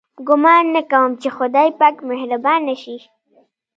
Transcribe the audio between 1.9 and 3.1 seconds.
مهربانه شي.